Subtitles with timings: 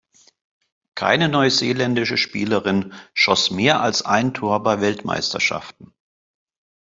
[0.95, 5.93] Keine neuseeländische Spielerin schoss mehr als ein Tor bei Weltmeisterschaften.